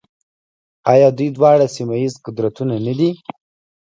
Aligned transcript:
آیا 0.93 1.07
دوی 1.17 1.29
دواړه 1.37 1.65
سیمه 1.75 1.95
ییز 2.01 2.13
قدرتونه 2.25 2.75
نه 2.85 2.93
دي؟ 2.99 3.09